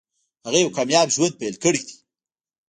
هغه 0.45 0.57
یو 0.63 0.73
کامیاب 0.77 1.07
ژوند 1.15 1.33
پیل 1.39 1.55
کړی 1.63 1.81
دی 1.87 1.95